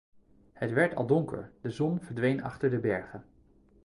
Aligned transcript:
Het 0.53 0.71
werd 0.71 0.95
al 0.95 1.05
donker, 1.05 1.51
de 1.61 1.69
zon 1.69 2.01
verdween 2.01 2.43
achter 2.43 2.69
de 2.69 2.79
bergen. 2.79 3.25